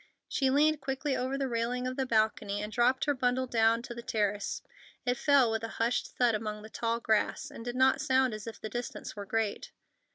She 0.27 0.49
leaned 0.49 0.81
quickly 0.81 1.15
over 1.15 1.37
the 1.37 1.47
railing 1.47 1.85
of 1.85 1.95
the 1.95 2.07
balcony 2.07 2.59
and 2.63 2.73
dropped 2.73 3.05
her 3.05 3.13
bundle 3.13 3.45
down 3.45 3.83
to 3.83 3.93
the 3.93 4.01
terrace. 4.01 4.63
It 5.05 5.15
fell 5.15 5.51
with 5.51 5.63
a 5.63 5.67
hushed 5.77 6.07
thud 6.17 6.33
among 6.33 6.63
the 6.63 6.71
tall 6.71 6.99
grass, 6.99 7.51
and 7.51 7.63
did 7.63 7.75
not 7.75 8.01
sound 8.01 8.33
as 8.33 8.47
if 8.47 8.59
the 8.59 8.67
distance 8.67 9.15
were 9.15 9.27
great. 9.27 9.69